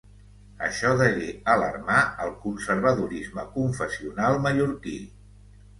Això 0.67 0.93
degué 1.01 1.27
alarmar 1.55 1.99
el 2.25 2.33
conservadorisme 2.47 3.47
confessional 3.61 4.45
mallorquí. 4.49 5.01